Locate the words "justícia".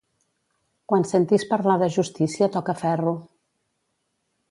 1.99-2.51